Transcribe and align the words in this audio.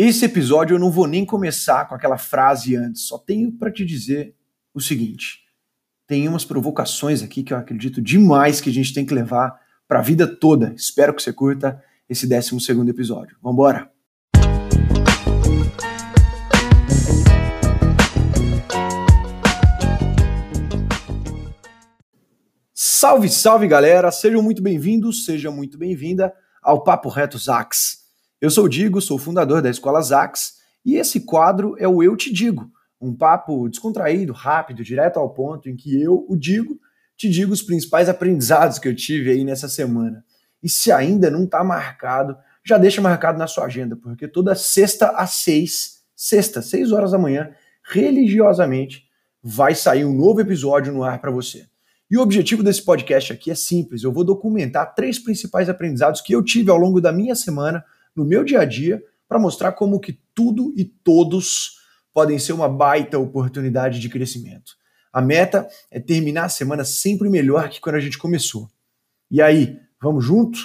Esse 0.00 0.26
episódio 0.26 0.76
eu 0.76 0.78
não 0.78 0.92
vou 0.92 1.08
nem 1.08 1.26
começar 1.26 1.88
com 1.88 1.94
aquela 1.96 2.16
frase 2.16 2.76
antes, 2.76 3.02
só 3.02 3.18
tenho 3.18 3.50
para 3.50 3.68
te 3.68 3.84
dizer 3.84 4.32
o 4.72 4.80
seguinte: 4.80 5.40
tem 6.06 6.28
umas 6.28 6.44
provocações 6.44 7.20
aqui 7.20 7.42
que 7.42 7.52
eu 7.52 7.56
acredito 7.56 8.00
demais 8.00 8.60
que 8.60 8.70
a 8.70 8.72
gente 8.72 8.94
tem 8.94 9.04
que 9.04 9.12
levar 9.12 9.58
para 9.88 9.98
a 9.98 10.02
vida 10.02 10.24
toda. 10.24 10.72
Espero 10.76 11.12
que 11.12 11.20
você 11.20 11.32
curta 11.32 11.82
esse 12.08 12.28
12 12.28 12.60
segundo 12.60 12.88
episódio. 12.88 13.36
Vamos 13.42 13.56
embora. 13.56 13.90
Salve, 22.72 23.28
salve 23.28 23.66
galera! 23.66 24.12
Sejam 24.12 24.44
muito 24.44 24.62
bem-vindos, 24.62 25.24
seja 25.24 25.50
muito 25.50 25.76
bem-vinda 25.76 26.32
ao 26.62 26.84
Papo 26.84 27.08
Reto 27.08 27.36
Zax. 27.36 28.07
Eu 28.40 28.50
sou 28.50 28.66
o 28.66 28.68
Digo, 28.68 29.00
sou 29.00 29.18
fundador 29.18 29.60
da 29.60 29.68
Escola 29.68 30.00
Zax 30.00 30.58
e 30.84 30.94
esse 30.94 31.22
quadro 31.22 31.74
é 31.78 31.88
o 31.88 32.02
Eu 32.02 32.16
Te 32.16 32.32
Digo, 32.32 32.70
um 33.00 33.12
papo 33.14 33.68
descontraído, 33.68 34.32
rápido, 34.32 34.84
direto 34.84 35.18
ao 35.18 35.30
ponto, 35.30 35.68
em 35.68 35.74
que 35.74 36.00
eu, 36.00 36.24
o 36.28 36.36
Digo, 36.36 36.78
te 37.16 37.28
digo 37.28 37.52
os 37.52 37.62
principais 37.62 38.08
aprendizados 38.08 38.78
que 38.78 38.86
eu 38.86 38.94
tive 38.94 39.32
aí 39.32 39.42
nessa 39.42 39.68
semana. 39.68 40.24
E 40.62 40.68
se 40.68 40.92
ainda 40.92 41.28
não 41.28 41.44
está 41.44 41.64
marcado, 41.64 42.36
já 42.64 42.78
deixa 42.78 43.00
marcado 43.00 43.38
na 43.38 43.48
sua 43.48 43.64
agenda, 43.64 43.96
porque 43.96 44.28
toda 44.28 44.54
sexta 44.54 45.08
às 45.08 45.30
seis, 45.30 46.02
sexta, 46.14 46.62
seis 46.62 46.92
horas 46.92 47.10
da 47.10 47.18
manhã, 47.18 47.50
religiosamente, 47.82 49.04
vai 49.42 49.74
sair 49.74 50.04
um 50.04 50.14
novo 50.14 50.40
episódio 50.40 50.92
no 50.92 51.02
ar 51.02 51.20
para 51.20 51.32
você. 51.32 51.66
E 52.08 52.16
o 52.16 52.20
objetivo 52.20 52.62
desse 52.62 52.82
podcast 52.84 53.32
aqui 53.32 53.50
é 53.50 53.54
simples: 53.54 54.04
eu 54.04 54.12
vou 54.12 54.22
documentar 54.22 54.94
três 54.94 55.18
principais 55.18 55.68
aprendizados 55.68 56.20
que 56.20 56.32
eu 56.32 56.42
tive 56.42 56.70
ao 56.70 56.78
longo 56.78 57.00
da 57.00 57.10
minha 57.10 57.34
semana, 57.34 57.84
no 58.18 58.24
meu 58.24 58.42
dia 58.42 58.60
a 58.60 58.64
dia, 58.64 59.00
para 59.28 59.38
mostrar 59.38 59.72
como 59.72 60.00
que 60.00 60.20
tudo 60.34 60.74
e 60.76 60.84
todos 60.84 61.78
podem 62.12 62.36
ser 62.36 62.52
uma 62.52 62.68
baita 62.68 63.16
oportunidade 63.16 64.00
de 64.00 64.08
crescimento. 64.08 64.72
A 65.12 65.22
meta 65.22 65.68
é 65.88 66.00
terminar 66.00 66.46
a 66.46 66.48
semana 66.48 66.84
sempre 66.84 67.30
melhor 67.30 67.68
que 67.68 67.80
quando 67.80 67.94
a 67.94 68.00
gente 68.00 68.18
começou. 68.18 68.68
E 69.30 69.40
aí, 69.40 69.78
vamos 70.02 70.24
junto? 70.24 70.58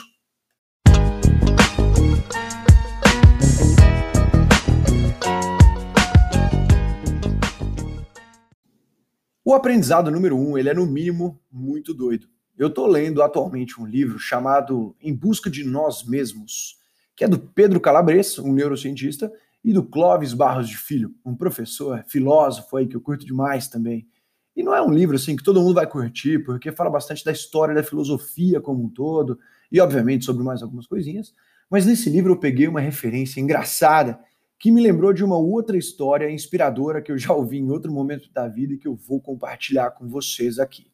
O 9.45 9.53
aprendizado 9.53 10.09
número 10.09 10.35
um, 10.35 10.57
ele 10.57 10.69
é 10.69 10.73
no 10.73 10.87
mínimo 10.87 11.39
muito 11.51 11.93
doido. 11.93 12.27
Eu 12.57 12.69
estou 12.69 12.87
lendo 12.87 13.21
atualmente 13.21 13.79
um 13.79 13.85
livro 13.85 14.17
chamado 14.17 14.95
Em 14.99 15.13
Busca 15.13 15.51
de 15.51 15.63
Nós 15.63 16.03
Mesmos, 16.03 16.81
que 17.15 17.23
é 17.23 17.27
do 17.27 17.39
Pedro 17.39 17.79
Calabres, 17.79 18.39
um 18.39 18.53
neurocientista, 18.53 19.31
e 19.63 19.71
do 19.71 19.83
Clóvis 19.83 20.33
Barros 20.33 20.67
de 20.67 20.77
Filho, 20.77 21.13
um 21.23 21.35
professor, 21.35 22.03
filósofo 22.07 22.75
aí 22.75 22.85
que 22.85 22.95
eu 22.95 23.01
curto 23.01 23.25
demais 23.25 23.67
também. 23.67 24.07
E 24.55 24.61
não 24.61 24.75
é 24.75 24.81
um 24.81 24.91
livro 24.91 25.15
assim 25.15 25.35
que 25.35 25.43
todo 25.43 25.61
mundo 25.61 25.75
vai 25.75 25.87
curtir, 25.87 26.39
porque 26.39 26.71
fala 26.71 26.89
bastante 26.89 27.23
da 27.23 27.31
história 27.31 27.73
da 27.73 27.81
filosofia 27.81 28.59
como 28.59 28.83
um 28.83 28.89
todo, 28.89 29.39
e 29.71 29.79
obviamente 29.79 30.25
sobre 30.25 30.43
mais 30.43 30.61
algumas 30.61 30.85
coisinhas, 30.85 31.33
mas 31.69 31.85
nesse 31.85 32.09
livro 32.09 32.33
eu 32.33 32.37
peguei 32.37 32.67
uma 32.67 32.79
referência 32.79 33.39
engraçada 33.39 34.19
que 34.59 34.71
me 34.71 34.81
lembrou 34.81 35.11
de 35.11 35.23
uma 35.23 35.37
outra 35.37 35.77
história 35.77 36.29
inspiradora 36.29 37.01
que 37.01 37.11
eu 37.11 37.17
já 37.17 37.33
ouvi 37.33 37.57
em 37.57 37.69
outro 37.69 37.91
momento 37.91 38.31
da 38.31 38.47
vida 38.47 38.73
e 38.73 38.77
que 38.77 38.87
eu 38.87 38.95
vou 38.95 39.19
compartilhar 39.19 39.91
com 39.91 40.07
vocês 40.07 40.59
aqui. 40.59 40.87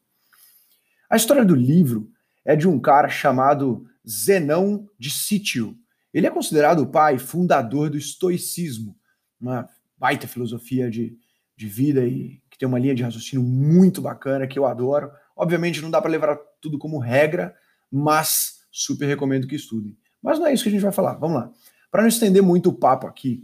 A 1.08 1.16
história 1.16 1.44
do 1.44 1.54
livro 1.54 2.10
é 2.44 2.56
de 2.56 2.66
um 2.66 2.80
cara 2.80 3.08
chamado 3.08 3.86
Zenão 4.08 4.88
de 4.98 5.10
Sítio. 5.10 5.76
Ele 6.12 6.26
é 6.26 6.30
considerado 6.30 6.80
o 6.80 6.86
pai 6.86 7.18
fundador 7.18 7.90
do 7.90 7.96
estoicismo, 7.96 8.96
uma 9.40 9.68
baita 9.96 10.26
filosofia 10.26 10.90
de, 10.90 11.16
de 11.56 11.66
vida 11.66 12.04
e 12.04 12.40
que 12.50 12.58
tem 12.58 12.68
uma 12.68 12.78
linha 12.78 12.94
de 12.94 13.02
raciocínio 13.02 13.44
muito 13.44 14.00
bacana 14.00 14.46
que 14.46 14.58
eu 14.58 14.66
adoro. 14.66 15.10
Obviamente 15.36 15.80
não 15.80 15.90
dá 15.90 16.00
para 16.00 16.10
levar 16.10 16.36
tudo 16.60 16.78
como 16.78 16.98
regra, 16.98 17.54
mas 17.90 18.60
super 18.70 19.06
recomendo 19.06 19.46
que 19.46 19.56
estudem. 19.56 19.96
Mas 20.22 20.38
não 20.38 20.46
é 20.46 20.52
isso 20.52 20.62
que 20.62 20.68
a 20.68 20.72
gente 20.72 20.82
vai 20.82 20.92
falar. 20.92 21.14
Vamos 21.14 21.36
lá. 21.36 21.52
Para 21.90 22.02
não 22.02 22.08
estender 22.08 22.42
muito 22.42 22.70
o 22.70 22.74
papo 22.74 23.06
aqui, 23.06 23.42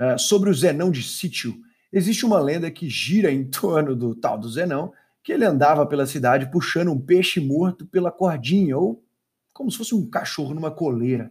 Uh, 0.00 0.18
sobre 0.18 0.48
o 0.48 0.54
Zenão 0.54 0.90
de 0.90 1.02
Sítio, 1.02 1.54
existe 1.92 2.24
uma 2.24 2.40
lenda 2.40 2.70
que 2.70 2.88
gira 2.88 3.30
em 3.30 3.44
torno 3.44 3.94
do 3.94 4.14
tal 4.14 4.38
do 4.38 4.48
Zenão, 4.48 4.94
que 5.22 5.30
ele 5.30 5.44
andava 5.44 5.84
pela 5.84 6.06
cidade 6.06 6.50
puxando 6.50 6.90
um 6.90 6.98
peixe 6.98 7.38
morto 7.38 7.84
pela 7.84 8.10
cordinha, 8.10 8.78
ou 8.78 9.04
como 9.52 9.70
se 9.70 9.76
fosse 9.76 9.94
um 9.94 10.08
cachorro 10.08 10.54
numa 10.54 10.70
coleira. 10.70 11.30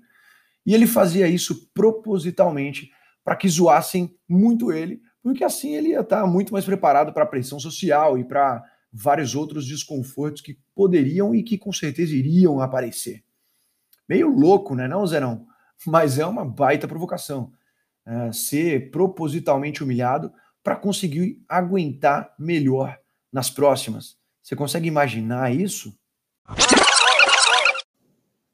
E 0.69 0.74
ele 0.75 0.85
fazia 0.85 1.28
isso 1.28 1.68
propositalmente 1.74 2.91
para 3.24 3.35
que 3.35 3.50
zoassem 3.50 4.16
muito 4.30 4.72
ele, 4.72 5.02
porque 5.19 5.44
assim 5.44 5.75
ele 5.75 5.90
ia 5.90 6.02
estar 6.02 6.28
muito 6.28 6.53
mais 6.53 6.63
preparado 6.63 7.12
para 7.12 7.24
a 7.24 7.25
pressão 7.25 7.59
social 7.59 8.19
e 8.19 8.24
para 8.24 8.63
vários 8.94 9.34
outros 9.34 9.66
desconfortos 9.66 10.44
que 10.44 10.59
poderiam 10.75 11.34
e 11.34 11.41
que 11.41 11.58
com 11.58 11.74
certeza 11.74 12.13
iriam 12.13 12.62
aparecer. 12.62 13.24
Meio 14.08 14.29
louco, 14.29 14.75
né, 14.75 14.88
não, 14.88 15.08
Zenão? 15.08 15.47
Mas 15.88 16.19
é 16.19 16.25
uma 16.28 16.46
baita 16.46 16.88
provocação 16.88 17.52
uh, 18.06 18.31
ser 18.31 18.91
propositalmente 18.91 19.84
humilhado 19.84 20.31
para 20.63 20.75
conseguir 20.75 21.44
aguentar 21.50 22.35
melhor 22.38 22.96
nas 23.34 23.50
próximas. 23.50 24.19
Você 24.44 24.56
consegue 24.56 24.88
imaginar 24.88 25.52
isso? 25.52 25.97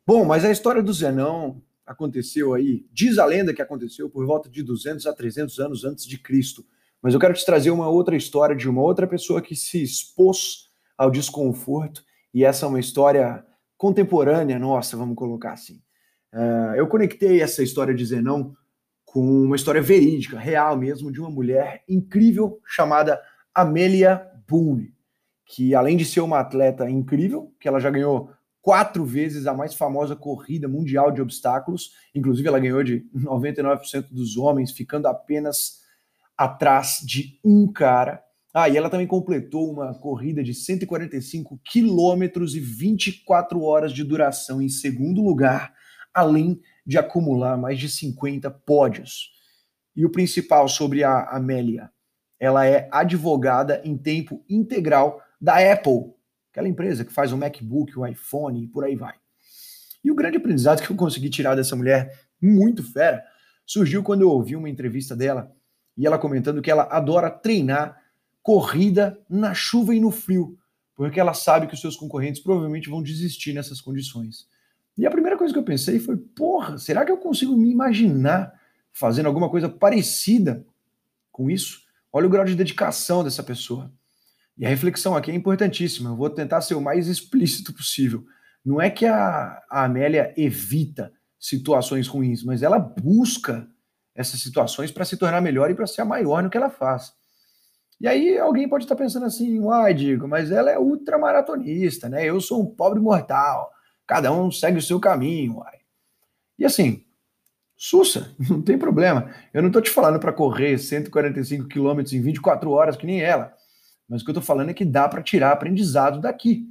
Bom, 0.07 0.23
mas 0.23 0.45
a 0.45 0.51
história 0.51 0.81
do 0.81 0.93
Zenão 0.93 1.61
aconteceu 1.85 2.53
aí, 2.53 2.85
diz 2.91 3.17
a 3.17 3.25
lenda 3.25 3.53
que 3.53 3.61
aconteceu 3.61 4.09
por 4.09 4.25
volta 4.25 4.49
de 4.49 4.63
200 4.63 5.05
a 5.05 5.13
300 5.13 5.59
anos 5.59 5.85
antes 5.85 6.05
de 6.05 6.17
Cristo. 6.17 6.65
Mas 7.01 7.13
eu 7.13 7.19
quero 7.19 7.33
te 7.33 7.45
trazer 7.45 7.69
uma 7.69 7.87
outra 7.87 8.15
história 8.15 8.55
de 8.55 8.67
uma 8.67 8.81
outra 8.81 9.05
pessoa 9.05 9.41
que 9.41 9.55
se 9.55 9.83
expôs 9.83 10.69
ao 10.97 11.11
desconforto, 11.11 12.03
e 12.33 12.43
essa 12.43 12.65
é 12.65 12.69
uma 12.69 12.79
história 12.79 13.45
contemporânea 13.77 14.57
nossa, 14.57 14.97
vamos 14.97 15.15
colocar 15.15 15.53
assim. 15.53 15.81
Uh, 16.33 16.75
eu 16.75 16.87
conectei 16.87 17.41
essa 17.41 17.61
história 17.61 17.93
de 17.93 18.05
Zenão 18.05 18.55
com 19.05 19.21
uma 19.21 19.55
história 19.55 19.81
verídica, 19.81 20.37
real 20.37 20.77
mesmo, 20.77 21.11
de 21.11 21.21
uma 21.21 21.29
mulher 21.29 21.83
incrível 21.87 22.59
chamada 22.65 23.21
Amelia 23.53 24.29
Boone, 24.47 24.93
que 25.45 25.73
além 25.73 25.95
de 25.95 26.03
ser 26.03 26.21
uma 26.21 26.39
atleta 26.39 26.89
incrível, 26.89 27.53
que 27.59 27.67
ela 27.67 27.79
já 27.79 27.89
ganhou 27.89 28.29
quatro 28.65 29.05
vezes 29.05 29.45
a 29.45 29.53
mais 29.53 29.75
famosa 29.75 30.15
corrida 30.15 30.67
mundial 30.67 31.11
de 31.11 31.21
obstáculos, 31.21 31.91
inclusive 32.15 32.47
ela 32.47 32.59
ganhou 32.59 32.83
de 32.83 33.05
99% 33.15 34.07
dos 34.09 34.37
homens, 34.37 34.71
ficando 34.71 35.05
apenas 35.05 35.81
atrás 36.35 36.99
de 37.05 37.39
um 37.45 37.71
cara. 37.71 38.23
Ah, 38.51 38.67
e 38.67 38.75
ela 38.75 38.89
também 38.89 39.05
completou 39.05 39.71
uma 39.71 39.93
corrida 39.93 40.43
de 40.43 40.51
145 40.51 41.61
quilômetros 41.63 42.55
e 42.55 42.59
24 42.59 43.61
horas 43.61 43.93
de 43.93 44.03
duração 44.03 44.59
em 44.59 44.67
segundo 44.67 45.21
lugar, 45.21 45.71
além 46.11 46.59
de 46.83 46.97
acumular 46.97 47.59
mais 47.59 47.77
de 47.77 47.87
50 47.87 48.49
pódios. 48.49 49.29
E 49.95 50.03
o 50.03 50.11
principal 50.11 50.67
sobre 50.67 51.03
a 51.03 51.21
Amélia, 51.29 51.91
ela 52.39 52.65
é 52.65 52.89
advogada 52.91 53.79
em 53.85 53.95
tempo 53.95 54.43
integral 54.49 55.21
da 55.39 55.71
Apple, 55.71 56.14
aquela 56.55 56.69
empresa 56.69 57.03
que 57.03 57.11
faz 57.11 57.33
o 57.33 57.37
MacBook, 57.37 57.99
o 57.99 58.07
iPhone 58.07 58.63
e 58.63 58.67
por 58.67 58.85
aí 58.85 58.95
vai. 58.95 59.13
E 60.01 60.09
o 60.09 60.15
grande 60.15 60.37
aprendizado 60.37 60.81
que 60.81 60.89
eu 60.89 60.95
consegui 60.95 61.29
tirar 61.29 61.53
dessa 61.53 61.75
mulher 61.75 62.17
muito 62.41 62.81
fera 62.81 63.21
surgiu 63.65 64.01
quando 64.01 64.21
eu 64.21 64.29
ouvi 64.29 64.55
uma 64.55 64.69
entrevista 64.69 65.13
dela 65.17 65.51
e 65.97 66.07
ela 66.07 66.17
comentando 66.17 66.61
que 66.61 66.71
ela 66.71 66.83
adora 66.83 67.29
treinar 67.29 68.01
corrida 68.41 69.19
na 69.29 69.53
chuva 69.53 69.93
e 69.93 69.99
no 69.99 70.11
frio, 70.11 70.57
porque 70.95 71.19
ela 71.19 71.33
sabe 71.33 71.67
que 71.67 71.73
os 71.73 71.81
seus 71.81 71.97
concorrentes 71.97 72.41
provavelmente 72.41 72.89
vão 72.89 73.03
desistir 73.03 73.51
nessas 73.51 73.81
condições. 73.81 74.47
E 74.97 75.05
a 75.05 75.11
primeira 75.11 75.37
coisa 75.37 75.53
que 75.53 75.59
eu 75.59 75.63
pensei 75.63 75.99
foi: 75.99 76.15
porra, 76.15 76.77
será 76.77 77.03
que 77.03 77.11
eu 77.11 77.17
consigo 77.17 77.57
me 77.57 77.69
imaginar 77.69 78.53
fazendo 78.93 79.25
alguma 79.25 79.49
coisa 79.49 79.67
parecida 79.67 80.65
com 81.33 81.49
isso? 81.49 81.81
Olha 82.13 82.27
o 82.27 82.29
grau 82.29 82.45
de 82.45 82.55
dedicação 82.55 83.25
dessa 83.25 83.43
pessoa. 83.43 83.91
E 84.57 84.65
a 84.65 84.69
reflexão 84.69 85.15
aqui 85.15 85.31
é 85.31 85.35
importantíssima. 85.35 86.09
Eu 86.09 86.15
vou 86.15 86.29
tentar 86.29 86.61
ser 86.61 86.75
o 86.75 86.81
mais 86.81 87.07
explícito 87.07 87.73
possível. 87.73 88.23
Não 88.63 88.81
é 88.81 88.89
que 88.89 89.05
a, 89.05 89.61
a 89.69 89.83
Amélia 89.83 90.33
evita 90.37 91.11
situações 91.39 92.07
ruins, 92.07 92.43
mas 92.43 92.63
ela 92.63 92.79
busca 92.79 93.67
essas 94.15 94.39
situações 94.41 94.91
para 94.91 95.05
se 95.05 95.17
tornar 95.17 95.41
melhor 95.41 95.69
e 95.69 95.75
para 95.75 95.85
ser 95.85 96.01
a 96.01 96.05
maior 96.05 96.41
no 96.41 96.49
que 96.49 96.57
ela 96.57 96.69
faz. 96.69 97.13
E 97.99 98.07
aí 98.07 98.37
alguém 98.37 98.67
pode 98.67 98.85
estar 98.85 98.95
pensando 98.95 99.25
assim, 99.25 99.59
uai, 99.59 99.93
digo, 99.93 100.27
mas 100.27 100.51
ela 100.51 100.71
é 100.71 100.79
ultramaratonista, 100.79 102.09
né? 102.09 102.25
Eu 102.25 102.41
sou 102.41 102.61
um 102.61 102.65
pobre 102.65 102.99
mortal. 102.99 103.71
Cada 104.07 104.31
um 104.31 104.51
segue 104.51 104.77
o 104.77 104.81
seu 104.81 104.99
caminho. 104.99 105.57
Uai. 105.57 105.77
E 106.57 106.65
assim, 106.65 107.03
sussa, 107.75 108.33
não 108.49 108.61
tem 108.61 108.77
problema. 108.77 109.33
Eu 109.53 109.61
não 109.61 109.69
estou 109.69 109.81
te 109.81 109.89
falando 109.89 110.19
para 110.19 110.33
correr 110.33 110.77
145 110.77 111.67
quilômetros 111.67 112.13
em 112.13 112.21
24 112.21 112.69
horas, 112.71 112.95
que 112.95 113.05
nem 113.05 113.21
ela. 113.21 113.53
Mas 114.07 114.21
o 114.21 114.25
que 114.25 114.29
eu 114.29 114.33
estou 114.33 114.43
falando 114.43 114.69
é 114.69 114.73
que 114.73 114.85
dá 114.85 115.07
para 115.07 115.21
tirar 115.21 115.51
aprendizado 115.51 116.19
daqui. 116.19 116.67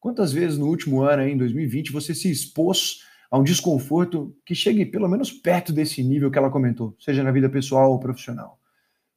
Quantas 0.00 0.32
vezes 0.32 0.58
no 0.58 0.66
último 0.66 1.02
ano, 1.02 1.22
em 1.22 1.36
2020, 1.36 1.92
você 1.92 2.14
se 2.14 2.30
expôs 2.30 3.00
a 3.30 3.38
um 3.38 3.42
desconforto 3.42 4.36
que 4.44 4.54
chegue 4.54 4.86
pelo 4.86 5.08
menos 5.08 5.32
perto 5.32 5.72
desse 5.72 6.02
nível 6.02 6.30
que 6.30 6.38
ela 6.38 6.50
comentou, 6.50 6.96
seja 6.98 7.22
na 7.22 7.32
vida 7.32 7.48
pessoal 7.48 7.90
ou 7.90 7.98
profissional? 7.98 8.58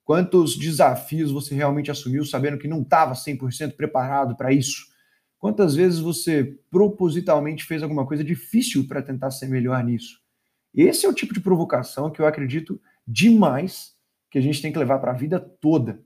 Quantos 0.04 0.58
desafios 0.58 1.32
você 1.32 1.54
realmente 1.54 1.92
assumiu 1.92 2.24
sabendo 2.24 2.58
que 2.58 2.68
não 2.68 2.82
estava 2.82 3.14
100% 3.14 3.76
preparado 3.76 4.38
para 4.38 4.54
isso? 4.54 4.88
Quantas 5.38 5.76
vezes 5.76 6.00
você 6.00 6.58
propositalmente 6.72 7.66
fez 7.66 7.84
alguma 7.84 8.06
coisa 8.06 8.24
difícil 8.24 8.88
para 8.88 9.02
tentar 9.02 9.32
ser 9.32 9.48
melhor 9.48 9.84
nisso? 9.84 10.22
Esse 10.74 11.06
é 11.06 11.10
o 11.10 11.14
tipo 11.14 11.34
de 11.34 11.42
provocação 11.42 12.10
que 12.10 12.22
eu 12.22 12.26
acredito 12.26 12.82
demais 13.06 13.96
que 14.32 14.38
a 14.38 14.42
gente 14.42 14.62
tem 14.62 14.72
que 14.72 14.80
levar 14.80 15.00
para 15.00 15.12
a 15.12 15.16
vida 15.16 15.40
toda. 15.40 16.02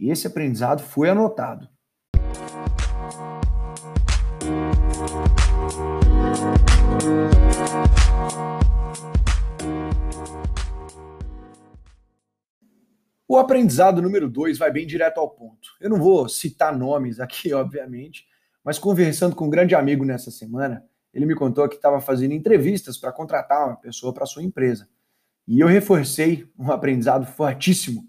E 0.00 0.10
esse 0.10 0.26
aprendizado 0.26 0.82
foi 0.82 1.10
anotado. 1.10 1.68
O 13.28 13.36
aprendizado 13.36 14.00
número 14.00 14.26
dois 14.26 14.56
vai 14.56 14.72
bem 14.72 14.86
direto 14.86 15.18
ao 15.18 15.28
ponto. 15.28 15.68
Eu 15.78 15.90
não 15.90 15.98
vou 15.98 16.26
citar 16.30 16.74
nomes 16.74 17.20
aqui, 17.20 17.52
obviamente, 17.54 18.26
mas 18.64 18.78
conversando 18.78 19.36
com 19.36 19.44
um 19.44 19.50
grande 19.50 19.74
amigo 19.74 20.06
nessa 20.06 20.30
semana, 20.30 20.82
ele 21.12 21.26
me 21.26 21.34
contou 21.34 21.68
que 21.68 21.76
estava 21.76 22.00
fazendo 22.00 22.32
entrevistas 22.32 22.96
para 22.96 23.12
contratar 23.12 23.68
uma 23.68 23.76
pessoa 23.76 24.14
para 24.14 24.24
sua 24.24 24.42
empresa. 24.42 24.88
E 25.46 25.60
eu 25.60 25.66
reforcei 25.66 26.50
um 26.58 26.72
aprendizado 26.72 27.26
fortíssimo. 27.26 28.08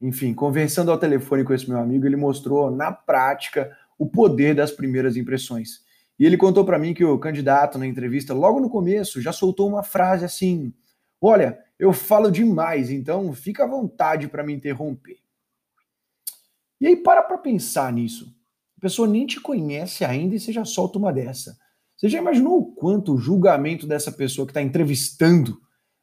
Enfim, 0.00 0.34
conversando 0.34 0.90
ao 0.90 0.98
telefone 0.98 1.44
com 1.44 1.54
esse 1.54 1.68
meu 1.68 1.78
amigo, 1.78 2.06
ele 2.06 2.16
mostrou 2.16 2.70
na 2.70 2.92
prática 2.92 3.74
o 3.98 4.06
poder 4.06 4.54
das 4.54 4.70
primeiras 4.70 5.16
impressões. 5.16 5.84
E 6.18 6.24
ele 6.24 6.36
contou 6.36 6.64
para 6.64 6.78
mim 6.78 6.94
que 6.94 7.04
o 7.04 7.18
candidato 7.18 7.78
na 7.78 7.86
entrevista, 7.86 8.34
logo 8.34 8.60
no 8.60 8.70
começo, 8.70 9.20
já 9.20 9.32
soltou 9.32 9.68
uma 9.68 9.82
frase 9.82 10.24
assim: 10.24 10.72
Olha, 11.20 11.58
eu 11.78 11.92
falo 11.92 12.30
demais, 12.30 12.90
então 12.90 13.32
fica 13.32 13.64
à 13.64 13.66
vontade 13.66 14.28
para 14.28 14.44
me 14.44 14.52
interromper. 14.52 15.18
E 16.80 16.86
aí 16.86 16.96
para 16.96 17.22
para 17.22 17.38
pensar 17.38 17.92
nisso. 17.92 18.34
A 18.76 18.80
pessoa 18.80 19.08
nem 19.08 19.26
te 19.26 19.40
conhece 19.40 20.04
ainda 20.04 20.34
e 20.34 20.40
você 20.40 20.52
já 20.52 20.64
solta 20.64 20.98
uma 20.98 21.12
dessa. 21.12 21.56
Você 21.96 22.08
já 22.08 22.18
imaginou 22.18 22.58
o 22.58 22.74
quanto 22.74 23.14
o 23.14 23.18
julgamento 23.18 23.86
dessa 23.86 24.12
pessoa 24.12 24.46
que 24.46 24.50
está 24.50 24.60
entrevistando 24.60 25.58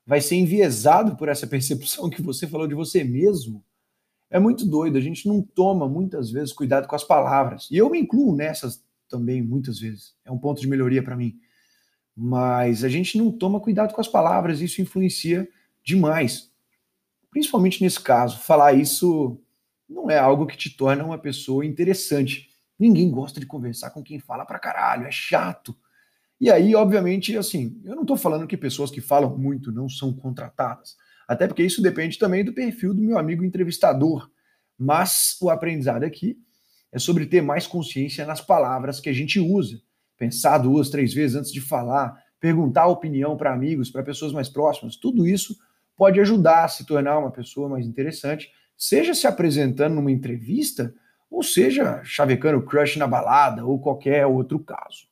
vai 0.06 0.20
ser 0.20 0.36
enviesado 0.36 1.16
por 1.16 1.30
essa 1.30 1.46
percepção 1.46 2.10
que 2.10 2.22
você 2.22 2.48
falou 2.48 2.68
de 2.68 2.74
você 2.74 3.04
mesmo? 3.04 3.64
É 4.32 4.40
muito 4.40 4.66
doido, 4.66 4.98
a 4.98 5.02
gente 5.02 5.28
não 5.28 5.42
toma 5.42 5.90
muitas 5.90 6.32
vezes 6.32 6.54
cuidado 6.54 6.88
com 6.88 6.96
as 6.96 7.04
palavras. 7.04 7.68
E 7.70 7.76
eu 7.76 7.90
me 7.90 8.00
incluo 8.00 8.34
nessas 8.34 8.82
também 9.10 9.42
muitas 9.42 9.78
vezes. 9.78 10.16
É 10.24 10.32
um 10.32 10.38
ponto 10.38 10.62
de 10.62 10.68
melhoria 10.68 11.04
para 11.04 11.18
mim. 11.18 11.38
Mas 12.16 12.86
a 12.86 12.90
gente 12.90 13.18
não 13.18 13.30
toma 13.30 13.60
cuidado 13.60 13.94
com 13.94 14.00
as 14.00 14.08
palavras, 14.08 14.62
isso 14.62 14.82
influencia 14.82 15.48
demais. 15.84 16.50
Principalmente 17.30 17.84
nesse 17.84 18.00
caso, 18.00 18.40
falar 18.40 18.74
isso 18.74 19.38
não 19.88 20.10
é 20.10 20.18
algo 20.18 20.48
que 20.48 20.58
te 20.58 20.70
torna 20.70 21.04
uma 21.04 21.18
pessoa 21.18 21.66
interessante. 21.66 22.50
Ninguém 22.80 23.12
gosta 23.12 23.40
de 23.40 23.46
conversar 23.46 23.92
com 23.92 24.02
quem 24.02 24.18
fala 24.18 24.46
pra 24.46 24.60
caralho, 24.60 25.06
é 25.06 25.12
chato. 25.12 25.76
E 26.40 26.50
aí, 26.50 26.74
obviamente, 26.74 27.38
assim, 27.38 27.80
eu 27.84 27.96
não 27.96 28.02
estou 28.02 28.18
falando 28.18 28.48
que 28.48 28.58
pessoas 28.58 28.90
que 28.90 29.02
falam 29.02 29.38
muito 29.38 29.72
não 29.72 29.88
são 29.88 30.14
contratadas, 30.14 30.96
até 31.32 31.48
porque 31.48 31.64
isso 31.64 31.82
depende 31.82 32.20
também 32.20 32.44
do 32.44 32.52
perfil 32.52 32.94
do 32.94 33.02
meu 33.02 33.18
amigo 33.18 33.46
entrevistador. 33.46 34.30
Mas 34.78 35.38
o 35.42 35.50
aprendizado 35.50 36.04
aqui 36.04 36.38
é 36.92 37.00
sobre 37.00 37.26
ter 37.26 37.42
mais 37.42 37.66
consciência 37.66 38.26
nas 38.26 38.42
palavras 38.42 39.00
que 39.00 39.08
a 39.08 39.14
gente 39.14 39.40
usa. 39.40 39.82
Pensar 40.18 40.58
duas, 40.58 40.90
três 40.90 41.14
vezes 41.14 41.38
antes 41.38 41.54
de 41.54 41.62
falar, 41.62 42.22
perguntar 42.38 42.88
opinião 42.88 43.38
para 43.38 43.54
amigos, 43.54 43.90
para 43.90 44.04
pessoas 44.04 44.34
mais 44.34 44.50
próximas, 44.50 44.98
tudo 44.98 45.26
isso 45.26 45.56
pode 45.96 46.20
ajudar 46.20 46.66
a 46.66 46.68
se 46.68 46.86
tornar 46.86 47.18
uma 47.18 47.32
pessoa 47.32 47.70
mais 47.70 47.86
interessante, 47.86 48.50
seja 48.76 49.14
se 49.14 49.26
apresentando 49.26 49.96
numa 49.96 50.12
entrevista, 50.12 50.94
ou 51.30 51.44
seja, 51.44 52.02
chavecando 52.04 52.62
crush 52.62 52.98
na 52.98 53.08
balada 53.08 53.66
ou 53.66 53.80
qualquer 53.80 54.26
outro 54.26 54.60
caso. 54.60 55.11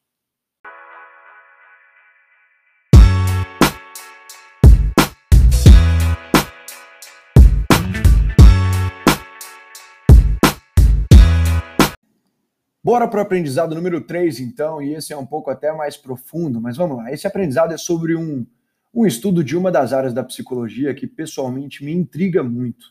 Bora 12.89 13.07
para 13.07 13.19
o 13.19 13.21
aprendizado 13.21 13.75
número 13.75 14.01
3, 14.01 14.39
então, 14.39 14.81
e 14.81 14.95
esse 14.95 15.13
é 15.13 15.15
um 15.15 15.23
pouco 15.23 15.51
até 15.51 15.71
mais 15.71 15.95
profundo, 15.95 16.59
mas 16.59 16.75
vamos 16.75 16.97
lá. 16.97 17.13
Esse 17.13 17.27
aprendizado 17.27 17.71
é 17.71 17.77
sobre 17.77 18.15
um, 18.15 18.47
um 18.91 19.05
estudo 19.05 19.43
de 19.43 19.55
uma 19.55 19.71
das 19.71 19.93
áreas 19.93 20.11
da 20.11 20.23
psicologia 20.23 20.91
que 20.95 21.05
pessoalmente 21.05 21.85
me 21.85 21.91
intriga 21.91 22.41
muito, 22.41 22.87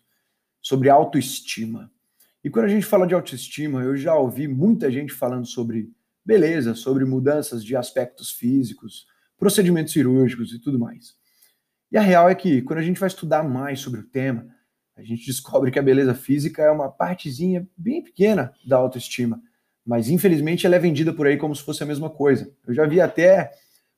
sobre 0.62 0.88
autoestima. 0.88 1.90
E 2.44 2.48
quando 2.48 2.66
a 2.66 2.68
gente 2.68 2.86
fala 2.86 3.08
de 3.08 3.14
autoestima, 3.14 3.82
eu 3.82 3.96
já 3.96 4.14
ouvi 4.14 4.46
muita 4.46 4.88
gente 4.88 5.12
falando 5.12 5.46
sobre 5.46 5.90
beleza, 6.24 6.76
sobre 6.76 7.04
mudanças 7.04 7.64
de 7.64 7.74
aspectos 7.74 8.30
físicos, 8.30 9.04
procedimentos 9.36 9.92
cirúrgicos 9.92 10.52
e 10.52 10.60
tudo 10.60 10.78
mais. 10.78 11.16
E 11.90 11.98
a 11.98 12.02
real 12.02 12.28
é 12.28 12.36
que 12.36 12.62
quando 12.62 12.78
a 12.78 12.84
gente 12.84 13.00
vai 13.00 13.08
estudar 13.08 13.42
mais 13.42 13.80
sobre 13.80 13.98
o 13.98 14.06
tema, 14.06 14.46
a 14.96 15.02
gente 15.02 15.26
descobre 15.26 15.72
que 15.72 15.78
a 15.80 15.82
beleza 15.82 16.14
física 16.14 16.62
é 16.62 16.70
uma 16.70 16.88
partezinha 16.88 17.68
bem 17.76 18.00
pequena 18.00 18.54
da 18.64 18.76
autoestima 18.76 19.42
mas 19.88 20.10
infelizmente 20.10 20.66
ela 20.66 20.76
é 20.76 20.78
vendida 20.78 21.14
por 21.14 21.26
aí 21.26 21.38
como 21.38 21.56
se 21.56 21.62
fosse 21.62 21.82
a 21.82 21.86
mesma 21.86 22.10
coisa. 22.10 22.52
Eu 22.66 22.74
já 22.74 22.86
vi 22.86 23.00
até 23.00 23.50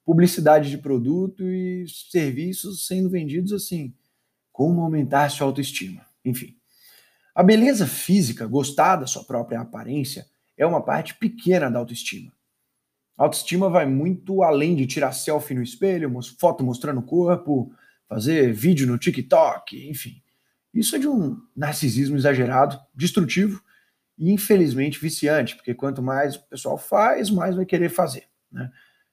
publicidade 0.04 0.70
de 0.70 0.78
produto 0.78 1.42
e 1.42 1.84
serviços 2.08 2.87
sendo 2.87 3.10
vendidos 3.10 3.52
assim, 3.52 3.92
como 4.52 4.82
aumentar 4.82 5.28
sua 5.31 5.48
autoestima. 5.48 6.06
Enfim, 6.25 6.54
a 7.34 7.42
beleza 7.42 7.88
física, 7.88 8.46
gostar 8.46 8.96
da 8.96 9.06
sua 9.08 9.25
própria 9.25 9.58
aparência, 9.58 10.26
é 10.56 10.64
uma 10.64 10.81
parte 10.81 11.16
pequena 11.16 11.69
da 11.69 11.81
autoestima. 11.81 12.32
A 13.19 13.25
autoestima 13.25 13.69
vai 13.69 13.84
muito 13.84 14.44
além 14.44 14.76
de 14.76 14.87
tirar 14.87 15.10
selfie 15.10 15.54
no 15.54 15.62
espelho, 15.62 16.08
foto 16.38 16.62
mostrando 16.62 17.00
o 17.00 17.04
corpo, 17.04 17.75
fazer 18.08 18.52
vídeo 18.52 18.87
no 18.87 18.96
TikTok, 18.96 19.88
enfim. 19.90 20.22
Isso 20.72 20.94
é 20.94 21.00
de 21.00 21.08
um 21.08 21.37
narcisismo 21.56 22.16
exagerado, 22.16 22.78
destrutivo 22.94 23.60
infelizmente 24.20 25.00
viciante, 25.00 25.56
porque 25.56 25.75
quanto 25.75 26.02
mais 26.02 26.37
o 26.37 26.43
pessoal 26.49 26.76
faz, 26.76 27.31
mais 27.31 27.56
vai 27.56 27.64
querer 27.64 27.88
fazer. 27.88 28.25
Né? 28.52 28.70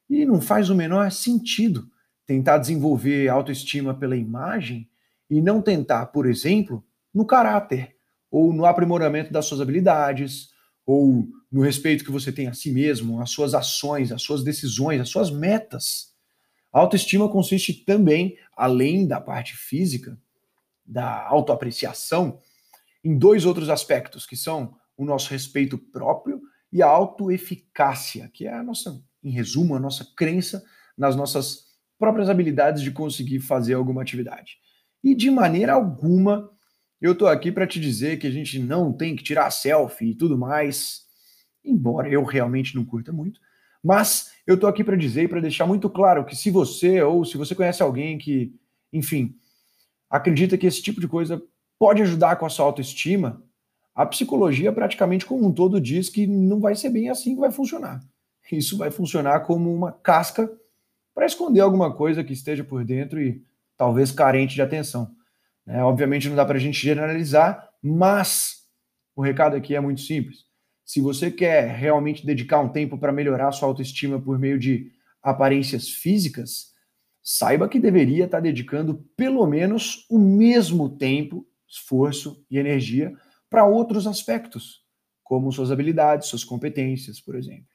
E 0.09 0.25
não 0.25 0.41
faz 0.41 0.69
o 0.69 0.75
menor 0.75 1.09
sentido 1.11 1.89
tentar 2.25 2.57
desenvolver 2.57 3.29
autoestima 3.29 3.93
pela 3.93 4.17
imagem 4.17 4.89
e 5.29 5.41
não 5.41 5.61
tentar, 5.61 6.07
por 6.07 6.25
exemplo, 6.25 6.83
no 7.13 7.25
caráter, 7.25 7.95
ou 8.29 8.51
no 8.51 8.65
aprimoramento 8.65 9.31
das 9.31 9.45
suas 9.45 9.61
habilidades, 9.61 10.49
ou 10.85 11.27
no 11.49 11.61
respeito 11.61 12.03
que 12.03 12.11
você 12.11 12.31
tem 12.31 12.47
a 12.47 12.53
si 12.53 12.71
mesmo, 12.71 13.21
as 13.21 13.29
suas 13.29 13.53
ações, 13.53 14.11
as 14.11 14.21
suas 14.21 14.43
decisões, 14.43 14.99
as 14.99 15.09
suas 15.09 15.31
metas. 15.31 16.13
A 16.71 16.79
autoestima 16.79 17.29
consiste 17.29 17.73
também, 17.85 18.37
além 18.55 19.07
da 19.07 19.21
parte 19.21 19.55
física, 19.55 20.17
da 20.85 21.25
autoapreciação, 21.27 22.39
em 23.03 23.17
dois 23.17 23.45
outros 23.45 23.69
aspectos, 23.69 24.25
que 24.25 24.35
são 24.35 24.75
o 24.97 25.05
nosso 25.05 25.29
respeito 25.29 25.77
próprio 25.77 26.41
e 26.71 26.81
a 26.81 26.87
autoeficácia, 26.87 28.29
que 28.33 28.47
é 28.47 28.53
a 28.53 28.63
nossa, 28.63 29.01
em 29.23 29.29
resumo, 29.29 29.75
a 29.75 29.79
nossa 29.79 30.05
crença 30.17 30.63
nas 30.97 31.15
nossas 31.15 31.67
próprias 31.97 32.29
habilidades 32.29 32.81
de 32.81 32.91
conseguir 32.91 33.39
fazer 33.39 33.75
alguma 33.75 34.01
atividade. 34.01 34.57
E 35.03 35.15
de 35.15 35.29
maneira 35.29 35.73
alguma 35.73 36.51
eu 36.99 37.11
estou 37.11 37.27
aqui 37.27 37.51
para 37.51 37.67
te 37.67 37.79
dizer 37.79 38.17
que 38.17 38.25
a 38.25 38.31
gente 38.31 38.57
não 38.57 38.91
tem 38.91 39.15
que 39.15 39.23
tirar 39.23 39.51
selfie 39.51 40.11
e 40.11 40.15
tudo 40.15 40.37
mais, 40.37 41.01
embora 41.63 42.09
eu 42.09 42.23
realmente 42.23 42.75
não 42.75 42.83
curta 42.83 43.11
muito. 43.11 43.39
Mas 43.83 44.31
eu 44.47 44.55
estou 44.55 44.67
aqui 44.67 44.83
para 44.83 44.95
dizer 44.95 45.23
e 45.23 45.27
para 45.27 45.39
deixar 45.39 45.67
muito 45.67 45.89
claro 45.89 46.25
que 46.25 46.35
se 46.35 46.49
você 46.49 47.01
ou 47.01 47.23
se 47.23 47.37
você 47.37 47.53
conhece 47.53 47.83
alguém 47.83 48.17
que, 48.17 48.51
enfim, 48.91 49.35
acredita 50.09 50.57
que 50.57 50.65
esse 50.65 50.81
tipo 50.81 50.99
de 50.99 51.07
coisa 51.07 51.41
pode 51.77 52.01
ajudar 52.01 52.37
com 52.37 52.45
a 52.45 52.49
sua 52.49 52.65
autoestima, 52.65 53.43
a 53.97 54.05
psicologia 54.05 54.71
praticamente 54.71 55.25
como 55.25 55.47
um 55.47 55.51
todo 55.51 55.81
diz 55.81 56.07
que 56.07 56.27
não 56.27 56.59
vai 56.59 56.75
ser 56.75 56.91
bem 56.91 57.09
assim 57.09 57.33
que 57.33 57.41
vai 57.41 57.51
funcionar. 57.51 57.99
Isso 58.51 58.77
vai 58.77 58.91
funcionar 58.91 59.39
como 59.39 59.73
uma 59.73 59.91
casca 59.91 60.47
para 61.15 61.25
esconder 61.25 61.61
alguma 61.61 61.91
coisa 61.91 62.23
que 62.23 62.31
esteja 62.31 62.63
por 62.63 62.85
dentro 62.85 63.19
e 63.19 63.43
talvez 63.75 64.11
carente 64.11 64.53
de 64.53 64.61
atenção. 64.61 65.09
É, 65.65 65.81
obviamente 65.81 66.29
não 66.29 66.35
dá 66.35 66.45
para 66.45 66.57
a 66.57 66.59
gente 66.59 66.79
generalizar, 66.79 67.69
mas 67.81 68.67
o 69.15 69.21
recado 69.23 69.55
aqui 69.55 69.75
é 69.75 69.79
muito 69.79 70.01
simples. 70.01 70.45
Se 70.85 71.01
você 71.01 71.31
quer 71.31 71.67
realmente 71.67 72.23
dedicar 72.23 72.59
um 72.59 72.69
tempo 72.69 72.99
para 72.99 73.11
melhorar 73.11 73.51
sua 73.51 73.67
autoestima 73.67 74.21
por 74.21 74.37
meio 74.37 74.59
de 74.59 74.91
aparências 75.23 75.89
físicas, 75.89 76.71
saiba 77.23 77.67
que 77.67 77.79
deveria 77.79 78.25
estar 78.25 78.41
dedicando 78.41 79.03
pelo 79.17 79.45
menos 79.47 80.05
o 80.07 80.19
mesmo 80.19 80.87
tempo, 80.87 81.47
esforço 81.67 82.45
e 82.49 82.59
energia 82.59 83.17
para 83.49 83.65
outros 83.65 84.07
aspectos, 84.07 84.83
como 85.23 85.51
suas 85.51 85.71
habilidades, 85.71 86.27
suas 86.27 86.43
competências, 86.43 87.19
por 87.19 87.35
exemplo. 87.35 87.67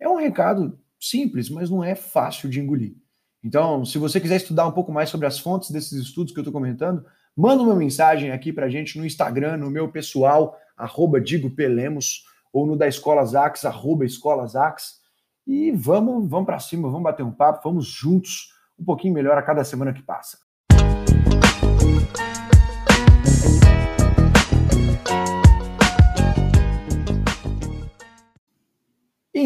É 0.00 0.08
um 0.08 0.16
recado 0.16 0.78
simples, 1.00 1.50
mas 1.50 1.70
não 1.70 1.82
é 1.82 1.94
fácil 1.94 2.48
de 2.48 2.60
engolir. 2.60 2.96
Então, 3.42 3.84
se 3.84 3.98
você 3.98 4.18
quiser 4.20 4.36
estudar 4.36 4.66
um 4.66 4.72
pouco 4.72 4.90
mais 4.90 5.10
sobre 5.10 5.26
as 5.26 5.38
fontes 5.38 5.70
desses 5.70 5.92
estudos 5.92 6.32
que 6.32 6.38
eu 6.38 6.42
estou 6.42 6.52
comentando, 6.52 7.04
manda 7.36 7.62
uma 7.62 7.74
mensagem 7.74 8.30
aqui 8.30 8.52
para 8.52 8.66
a 8.66 8.70
gente 8.70 8.98
no 8.98 9.04
Instagram, 9.04 9.58
no 9.58 9.70
meu 9.70 9.90
pessoal, 9.90 10.56
arroba 10.76 11.20
Digo 11.20 11.50
Pelemos, 11.50 12.24
ou 12.52 12.66
no 12.66 12.76
da 12.76 12.88
Escola 12.88 13.24
Zax, 13.24 13.64
arroba 13.64 14.04
Escola 14.04 14.46
Zax. 14.46 15.00
E 15.46 15.70
vamos, 15.72 16.28
vamos 16.28 16.46
para 16.46 16.58
cima, 16.58 16.88
vamos 16.88 17.02
bater 17.02 17.22
um 17.22 17.32
papo, 17.32 17.68
vamos 17.68 17.86
juntos 17.86 18.48
um 18.78 18.84
pouquinho 18.84 19.12
melhor 19.12 19.36
a 19.36 19.42
cada 19.42 19.62
semana 19.62 19.92
que 19.92 20.02
passa. 20.02 20.38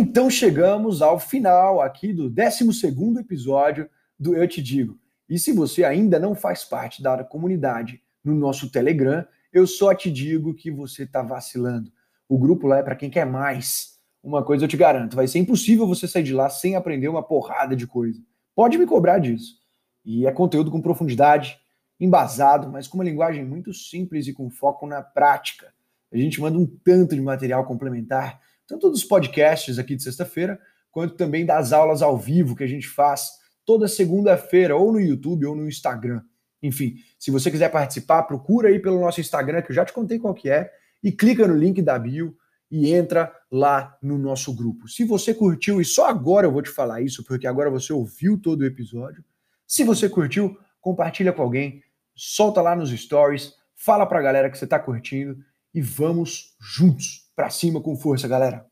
Então 0.01 0.31
chegamos 0.31 1.03
ao 1.03 1.19
final 1.19 1.81
aqui 1.81 2.13
do 2.13 2.31
12 2.31 3.19
episódio 3.19 3.91
do 4.17 4.37
Eu 4.37 4.47
Te 4.47 4.63
Digo. 4.63 4.97
E 5.29 5.41
se 5.41 5.53
você 5.53 5.83
ainda 5.83 6.21
não 6.21 6.37
faz 6.37 6.63
parte 6.63 7.03
da 7.03 7.25
comunidade 7.25 8.01
no 8.23 8.33
nosso 8.33 8.71
Telegram, 8.71 9.27
eu 9.53 9.67
só 9.67 9.93
te 9.93 10.09
digo 10.09 10.55
que 10.55 10.71
você 10.71 11.03
está 11.03 11.21
vacilando. 11.21 11.91
O 12.29 12.39
grupo 12.39 12.69
lá 12.69 12.79
é 12.79 12.83
para 12.85 12.95
quem 12.95 13.11
quer 13.11 13.27
mais. 13.27 13.99
Uma 14.23 14.45
coisa 14.45 14.67
eu 14.67 14.69
te 14.69 14.77
garanto, 14.77 15.17
vai 15.17 15.27
ser 15.27 15.41
impossível 15.41 15.85
você 15.85 16.07
sair 16.07 16.23
de 16.23 16.33
lá 16.33 16.49
sem 16.49 16.77
aprender 16.77 17.09
uma 17.09 17.25
porrada 17.25 17.75
de 17.75 17.85
coisa. 17.85 18.23
Pode 18.55 18.79
me 18.79 18.87
cobrar 18.87 19.19
disso. 19.19 19.57
E 20.05 20.29
é 20.29 20.31
conteúdo 20.31 20.71
com 20.71 20.81
profundidade, 20.81 21.59
embasado, 21.99 22.71
mas 22.71 22.87
com 22.87 22.99
uma 22.99 23.05
linguagem 23.05 23.45
muito 23.45 23.75
simples 23.75 24.29
e 24.29 24.33
com 24.33 24.49
foco 24.49 24.87
na 24.87 25.03
prática. 25.03 25.75
A 26.13 26.17
gente 26.17 26.41
manda 26.41 26.57
um 26.57 26.67
tanto 26.85 27.17
de 27.17 27.21
material 27.21 27.67
complementar 27.67 28.41
tanto 28.69 28.91
dos 28.91 29.03
podcasts 29.03 29.79
aqui 29.79 29.97
de 29.97 30.03
sexta-feira, 30.03 30.61
quanto 30.93 31.15
também 31.15 31.45
das 31.45 31.73
aulas 31.73 32.03
ao 32.03 32.19
vivo 32.19 32.55
que 32.55 32.63
a 32.63 32.69
gente 32.69 32.87
faz 32.87 33.31
toda 33.65 33.89
segunda-feira, 33.89 34.77
ou 34.77 34.93
no 34.93 35.01
YouTube 35.01 35.47
ou 35.47 35.57
no 35.57 35.67
Instagram. 35.67 36.23
Enfim, 36.63 36.97
se 37.19 37.31
você 37.31 37.51
quiser 37.51 37.71
participar, 37.71 38.25
procura 38.25 38.69
aí 38.69 38.79
pelo 38.79 39.01
nosso 39.01 39.21
Instagram, 39.21 39.63
que 39.63 39.71
eu 39.71 39.75
já 39.75 39.85
te 39.85 39.93
contei 39.93 40.19
qual 40.19 40.35
que 40.35 40.51
é, 40.51 40.71
e 41.03 41.11
clica 41.11 41.47
no 41.47 41.57
link 41.57 41.81
da 41.81 41.99
bio 41.99 42.37
e 42.71 42.93
entra 42.93 43.33
lá 43.51 43.97
no 44.03 44.19
nosso 44.19 44.55
grupo. 44.55 44.87
Se 44.87 45.05
você 45.05 45.33
curtiu, 45.33 45.81
e 45.81 45.85
só 45.85 46.07
agora 46.07 46.47
eu 46.47 46.53
vou 46.53 46.61
te 46.61 46.69
falar 46.69 47.01
isso, 47.01 47.25
porque 47.25 47.47
agora 47.47 47.71
você 47.71 47.93
ouviu 47.93 48.39
todo 48.39 48.61
o 48.61 48.67
episódio. 48.67 49.25
Se 49.67 49.85
você 49.85 50.09
curtiu, 50.09 50.59
compartilha 50.81 51.33
com 51.33 51.43
alguém, 51.43 51.83
solta 52.15 52.61
lá 52.61 52.77
nos 52.77 52.91
stories, 52.91 53.55
fala 53.75 54.05
pra 54.05 54.21
galera 54.21 54.51
que 54.51 54.59
você 54.59 54.67
tá 54.67 54.79
curtindo 54.79 55.39
e 55.73 55.81
vamos 55.81 56.57
juntos 56.61 57.28
para 57.39 57.51
cima 57.51 57.81
com 57.81 57.95
força, 57.95 58.27
galera. 58.27 58.68